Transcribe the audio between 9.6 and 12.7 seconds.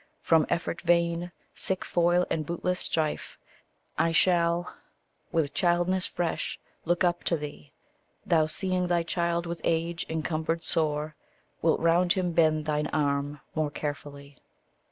age encumbered sore, Wilt round him bend